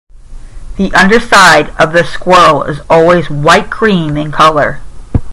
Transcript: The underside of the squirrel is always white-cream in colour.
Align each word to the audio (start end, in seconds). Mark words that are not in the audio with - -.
The 0.77 0.91
underside 0.95 1.69
of 1.79 1.93
the 1.93 2.03
squirrel 2.03 2.63
is 2.63 2.79
always 2.89 3.29
white-cream 3.29 4.17
in 4.17 4.31
colour. 4.31 4.81